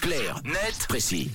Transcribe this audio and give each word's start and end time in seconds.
Clair, 0.00 0.40
net, 0.44 0.86
précis. 0.86 1.32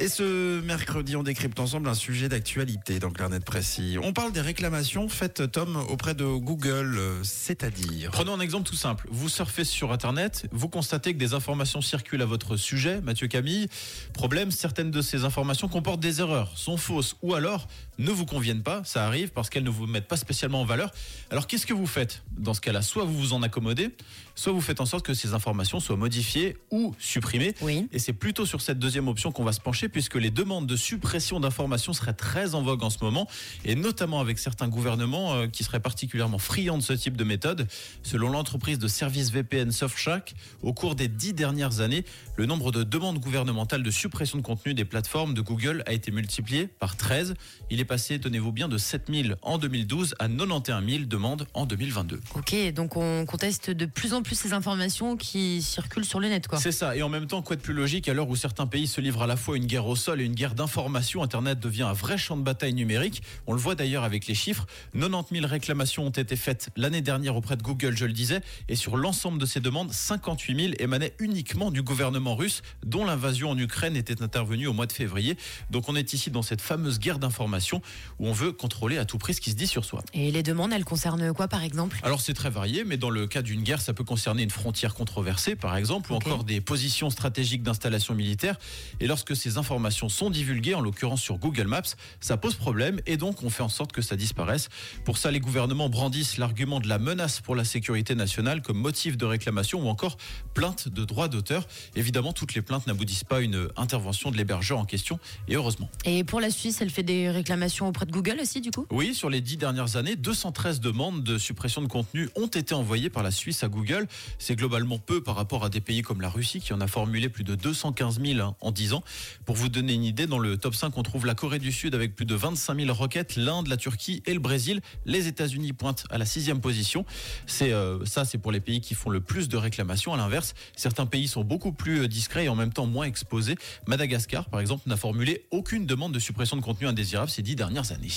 Et 0.00 0.08
ce 0.08 0.62
mercredi, 0.62 1.14
on 1.14 1.22
décrypte 1.22 1.60
ensemble 1.60 1.86
un 1.86 1.94
sujet 1.94 2.30
d'actualité 2.30 3.00
dans 3.00 3.10
Clarnet 3.10 3.40
Précis. 3.40 3.98
On 4.02 4.14
parle 4.14 4.32
des 4.32 4.40
réclamations 4.40 5.10
faites, 5.10 5.52
Tom, 5.52 5.76
auprès 5.90 6.14
de 6.14 6.24
Google, 6.24 6.98
c'est-à-dire... 7.22 8.10
Prenons 8.10 8.32
un 8.32 8.40
exemple 8.40 8.66
tout 8.66 8.76
simple. 8.76 9.06
Vous 9.10 9.28
surfez 9.28 9.62
sur 9.62 9.92
Internet, 9.92 10.46
vous 10.52 10.70
constatez 10.70 11.12
que 11.12 11.18
des 11.18 11.34
informations 11.34 11.82
circulent 11.82 12.22
à 12.22 12.26
votre 12.26 12.56
sujet, 12.56 13.02
Mathieu 13.02 13.26
Camille. 13.26 13.68
Problème, 14.14 14.50
certaines 14.50 14.90
de 14.90 15.02
ces 15.02 15.24
informations 15.24 15.68
comportent 15.68 16.00
des 16.00 16.20
erreurs, 16.20 16.56
sont 16.56 16.78
fausses 16.78 17.16
ou 17.20 17.34
alors 17.34 17.68
ne 17.98 18.10
vous 18.10 18.24
conviennent 18.24 18.62
pas. 18.62 18.80
Ça 18.84 19.04
arrive 19.04 19.28
parce 19.28 19.50
qu'elles 19.50 19.64
ne 19.64 19.68
vous 19.68 19.86
mettent 19.86 20.08
pas 20.08 20.16
spécialement 20.16 20.62
en 20.62 20.64
valeur. 20.64 20.90
Alors 21.30 21.46
qu'est-ce 21.46 21.66
que 21.66 21.74
vous 21.74 21.86
faites 21.86 22.22
Dans 22.38 22.54
ce 22.54 22.62
cas-là, 22.62 22.80
soit 22.80 23.04
vous 23.04 23.18
vous 23.18 23.32
en 23.34 23.42
accommodez, 23.42 23.90
soit 24.34 24.54
vous 24.54 24.62
faites 24.62 24.80
en 24.80 24.86
sorte 24.86 25.04
que 25.04 25.12
ces 25.12 25.34
informations 25.34 25.78
soient 25.78 25.98
modifiées 25.98 26.56
ou 26.70 26.94
supprimées. 26.98 27.54
Oui. 27.60 27.86
Et 27.92 27.98
c'est 27.98 28.14
plutôt 28.14 28.46
sur 28.46 28.62
cette 28.62 28.78
deuxième 28.78 29.06
option 29.06 29.30
qu'on 29.30 29.44
va 29.44 29.52
se 29.52 29.60
pencher 29.60 29.89
puisque 29.90 30.14
les 30.14 30.30
demandes 30.30 30.66
de 30.66 30.76
suppression 30.76 31.40
d'informations 31.40 31.92
seraient 31.92 32.12
très 32.12 32.54
en 32.54 32.62
vogue 32.62 32.82
en 32.82 32.90
ce 32.90 32.98
moment 33.02 33.28
et 33.64 33.74
notamment 33.74 34.20
avec 34.20 34.38
certains 34.38 34.68
gouvernements 34.68 35.34
euh, 35.34 35.46
qui 35.46 35.64
seraient 35.64 35.80
particulièrement 35.80 36.38
friands 36.38 36.78
de 36.78 36.82
ce 36.82 36.92
type 36.92 37.16
de 37.16 37.24
méthode. 37.24 37.66
Selon 38.02 38.30
l'entreprise 38.30 38.78
de 38.78 38.88
services 38.88 39.30
VPN 39.30 39.72
Surfshark, 39.72 40.34
au 40.62 40.72
cours 40.72 40.94
des 40.94 41.08
dix 41.08 41.32
dernières 41.32 41.80
années, 41.80 42.04
le 42.36 42.46
nombre 42.46 42.72
de 42.72 42.82
demandes 42.82 43.18
gouvernementales 43.18 43.82
de 43.82 43.90
suppression 43.90 44.38
de 44.38 44.42
contenu 44.42 44.74
des 44.74 44.84
plateformes 44.84 45.34
de 45.34 45.40
Google 45.40 45.82
a 45.86 45.92
été 45.92 46.10
multiplié 46.10 46.66
par 46.66 46.96
13. 46.96 47.34
Il 47.70 47.80
est 47.80 47.84
passé, 47.84 48.18
tenez-vous 48.18 48.52
bien, 48.52 48.68
de 48.68 48.78
7000 48.78 49.36
en 49.42 49.58
2012 49.58 50.14
à 50.18 50.28
91 50.28 50.88
000 50.88 51.04
demandes 51.04 51.46
en 51.54 51.66
2022. 51.66 52.20
Ok, 52.34 52.72
donc 52.72 52.96
on 52.96 53.26
conteste 53.26 53.70
de 53.70 53.86
plus 53.86 54.14
en 54.14 54.22
plus 54.22 54.36
ces 54.36 54.52
informations 54.52 55.16
qui 55.16 55.62
circulent 55.62 56.04
sur 56.04 56.20
le 56.20 56.28
net, 56.28 56.48
quoi. 56.48 56.58
C'est 56.58 56.72
ça. 56.72 56.96
Et 56.96 57.02
en 57.02 57.08
même 57.08 57.26
temps, 57.26 57.42
quoi 57.42 57.56
de 57.56 57.60
plus 57.60 57.74
logique 57.74 58.08
à 58.08 58.14
l'heure 58.14 58.28
où 58.28 58.36
certains 58.36 58.66
pays 58.66 58.86
se 58.86 59.00
livrent 59.00 59.22
à 59.22 59.26
la 59.26 59.36
fois 59.36 59.56
une 59.56 59.66
guerre 59.66 59.79
au 59.86 59.96
sol 59.96 60.20
et 60.20 60.24
une 60.24 60.34
guerre 60.34 60.54
d'information, 60.54 61.22
Internet 61.22 61.60
devient 61.60 61.82
un 61.82 61.92
vrai 61.92 62.18
champ 62.18 62.36
de 62.36 62.42
bataille 62.42 62.74
numérique. 62.74 63.22
On 63.46 63.52
le 63.52 63.58
voit 63.58 63.74
d'ailleurs 63.74 64.04
avec 64.04 64.26
les 64.26 64.34
chiffres. 64.34 64.66
90 64.98 65.34
000 65.34 65.46
réclamations 65.46 66.06
ont 66.06 66.10
été 66.10 66.36
faites 66.36 66.70
l'année 66.76 67.02
dernière 67.02 67.36
auprès 67.36 67.56
de 67.56 67.62
Google, 67.62 67.96
je 67.96 68.04
le 68.04 68.12
disais. 68.12 68.40
Et 68.68 68.76
sur 68.76 68.96
l'ensemble 68.96 69.38
de 69.38 69.46
ces 69.46 69.60
demandes, 69.60 69.92
58 69.92 70.60
000 70.60 70.72
émanaient 70.78 71.14
uniquement 71.18 71.70
du 71.70 71.82
gouvernement 71.82 72.34
russe, 72.34 72.62
dont 72.84 73.04
l'invasion 73.04 73.50
en 73.50 73.58
Ukraine 73.58 73.96
était 73.96 74.22
intervenue 74.22 74.66
au 74.66 74.72
mois 74.72 74.86
de 74.86 74.92
février. 74.92 75.36
Donc 75.70 75.88
on 75.88 75.96
est 75.96 76.12
ici 76.12 76.30
dans 76.30 76.42
cette 76.42 76.60
fameuse 76.60 76.98
guerre 76.98 77.18
d'information 77.18 77.82
où 78.18 78.28
on 78.28 78.32
veut 78.32 78.52
contrôler 78.52 78.98
à 78.98 79.04
tout 79.04 79.18
prix 79.18 79.34
ce 79.34 79.40
qui 79.40 79.50
se 79.50 79.56
dit 79.56 79.66
sur 79.66 79.84
soi. 79.84 80.02
Et 80.14 80.30
les 80.30 80.42
demandes, 80.42 80.72
elles 80.72 80.84
concernent 80.84 81.32
quoi, 81.32 81.48
par 81.48 81.62
exemple? 81.62 81.98
Alors 82.02 82.20
c'est 82.20 82.34
très 82.34 82.50
varié, 82.50 82.84
mais 82.84 82.96
dans 82.96 83.10
le 83.10 83.26
cas 83.26 83.42
d'une 83.42 83.62
guerre, 83.62 83.80
ça 83.80 83.92
peut 83.92 84.04
concerner 84.04 84.42
une 84.42 84.50
frontière 84.50 84.94
controversée, 84.94 85.56
par 85.56 85.76
exemple, 85.76 86.12
ou 86.12 86.16
encore 86.16 86.44
des 86.44 86.60
positions 86.60 87.10
stratégiques 87.10 87.62
d'installation 87.62 88.14
militaire. 88.14 88.58
Et 89.00 89.06
lorsque 89.06 89.36
ces 89.36 89.58
informations 89.60 90.08
sont 90.08 90.30
divulguées, 90.30 90.74
en 90.74 90.80
l'occurrence 90.80 91.22
sur 91.22 91.38
Google 91.38 91.68
Maps, 91.68 91.82
ça 92.18 92.36
pose 92.36 92.56
problème 92.56 93.00
et 93.06 93.16
donc 93.16 93.44
on 93.44 93.50
fait 93.50 93.62
en 93.62 93.68
sorte 93.68 93.92
que 93.92 94.02
ça 94.02 94.16
disparaisse. 94.16 94.68
Pour 95.04 95.18
ça, 95.18 95.30
les 95.30 95.38
gouvernements 95.38 95.88
brandissent 95.88 96.36
l'argument 96.36 96.80
de 96.80 96.88
la 96.88 96.98
menace 96.98 97.40
pour 97.40 97.54
la 97.54 97.64
sécurité 97.64 98.14
nationale 98.14 98.62
comme 98.62 98.78
motif 98.78 99.16
de 99.16 99.24
réclamation 99.24 99.84
ou 99.84 99.88
encore 99.88 100.16
plainte 100.54 100.88
de 100.88 101.04
droit 101.04 101.28
d'auteur. 101.28 101.66
Évidemment, 101.94 102.32
toutes 102.32 102.54
les 102.54 102.62
plaintes 102.62 102.86
n'aboutissent 102.86 103.24
pas 103.24 103.36
à 103.36 103.40
une 103.40 103.68
intervention 103.76 104.30
de 104.30 104.36
l'hébergeur 104.36 104.78
en 104.78 104.84
question, 104.84 105.18
et 105.48 105.54
heureusement. 105.54 105.88
Et 106.04 106.24
pour 106.24 106.40
la 106.40 106.50
Suisse, 106.50 106.80
elle 106.80 106.90
fait 106.90 107.02
des 107.02 107.30
réclamations 107.30 107.86
auprès 107.86 108.06
de 108.06 108.12
Google 108.12 108.38
aussi, 108.40 108.60
du 108.60 108.70
coup? 108.70 108.86
Oui, 108.90 109.14
sur 109.14 109.30
les 109.30 109.40
dix 109.40 109.56
dernières 109.56 109.96
années, 109.96 110.16
213 110.16 110.80
demandes 110.80 111.22
de 111.22 111.38
suppression 111.38 111.82
de 111.82 111.86
contenu 111.86 112.28
ont 112.36 112.46
été 112.46 112.74
envoyées 112.74 113.10
par 113.10 113.22
la 113.22 113.30
Suisse 113.30 113.62
à 113.62 113.68
Google. 113.68 114.06
C'est 114.38 114.56
globalement 114.56 114.98
peu 114.98 115.22
par 115.22 115.36
rapport 115.36 115.64
à 115.64 115.68
des 115.68 115.80
pays 115.80 116.02
comme 116.02 116.20
la 116.20 116.28
Russie 116.28 116.60
qui 116.60 116.72
en 116.72 116.80
a 116.80 116.86
formulé 116.86 117.28
plus 117.28 117.44
de 117.44 117.54
215 117.54 118.20
000 118.20 118.40
hein, 118.40 118.56
en 118.60 118.70
10 118.70 118.94
ans. 118.94 119.02
Pour 119.44 119.49
vous 119.54 119.68
donner 119.68 119.94
une 119.94 120.04
idée, 120.04 120.26
dans 120.26 120.38
le 120.38 120.56
top 120.56 120.74
5, 120.74 120.96
on 120.96 121.02
trouve 121.02 121.26
la 121.26 121.34
Corée 121.34 121.58
du 121.58 121.72
Sud 121.72 121.94
avec 121.94 122.14
plus 122.14 122.26
de 122.26 122.34
25 122.34 122.78
000 122.80 122.92
requêtes, 122.92 123.36
l'Inde, 123.36 123.68
la 123.68 123.76
Turquie 123.76 124.22
et 124.26 124.34
le 124.34 124.40
Brésil. 124.40 124.80
Les 125.06 125.26
États-Unis 125.26 125.72
pointent 125.72 126.04
à 126.10 126.18
la 126.18 126.24
sixième 126.24 126.60
position. 126.60 127.04
C'est 127.46 127.72
euh, 127.72 128.04
ça, 128.04 128.24
c'est 128.24 128.38
pour 128.38 128.52
les 128.52 128.60
pays 128.60 128.80
qui 128.80 128.94
font 128.94 129.10
le 129.10 129.20
plus 129.20 129.48
de 129.48 129.56
réclamations. 129.56 130.14
À 130.14 130.16
l'inverse, 130.16 130.54
certains 130.76 131.06
pays 131.06 131.28
sont 131.28 131.44
beaucoup 131.44 131.72
plus 131.72 132.02
euh, 132.02 132.08
discrets 132.08 132.44
et 132.44 132.48
en 132.48 132.56
même 132.56 132.72
temps 132.72 132.86
moins 132.86 133.06
exposés. 133.06 133.56
Madagascar, 133.86 134.48
par 134.48 134.60
exemple, 134.60 134.88
n'a 134.88 134.96
formulé 134.96 135.46
aucune 135.50 135.86
demande 135.86 136.12
de 136.12 136.18
suppression 136.18 136.56
de 136.56 136.62
contenu 136.62 136.86
indésirable 136.86 137.30
ces 137.30 137.42
dix 137.42 137.56
dernières 137.56 137.92
années. 137.92 138.08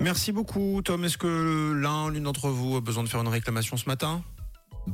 Merci 0.00 0.32
beaucoup, 0.32 0.80
Tom. 0.82 1.04
Est-ce 1.04 1.18
que 1.18 1.72
l'un, 1.72 2.10
l'une 2.10 2.24
d'entre 2.24 2.48
vous 2.48 2.76
a 2.76 2.80
besoin 2.80 3.02
de 3.04 3.08
faire 3.08 3.20
une 3.20 3.28
réclamation 3.28 3.76
ce 3.76 3.86
matin? 3.86 4.22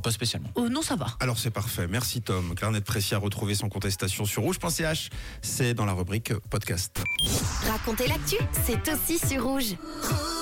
Pas 0.03 0.11
spécialement. 0.11 0.49
Oh 0.55 0.69
non, 0.69 0.81
ça 0.81 0.95
va. 0.95 1.07
Alors 1.19 1.37
c'est 1.37 1.51
parfait. 1.51 1.87
Merci, 1.87 2.21
Tom. 2.21 2.53
Clarnet 2.55 2.81
Précis 2.81 3.15
à 3.15 3.17
retrouver 3.17 3.55
sans 3.55 3.69
contestation 3.69 4.25
sur 4.25 4.43
rouge.ch. 4.43 5.09
C'est 5.41 5.73
dans 5.73 5.85
la 5.85 5.93
rubrique 5.93 6.33
podcast. 6.49 7.01
Racontez 7.67 8.07
l'actu, 8.07 8.35
c'est 8.65 8.91
aussi 8.93 9.17
sur 9.17 9.43
rouge. 9.43 9.75
Rouge. 10.03 10.38